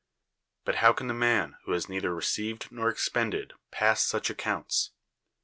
[0.65, 4.93] "But hoAV can the man who has neither received nor expended pass such accounts?"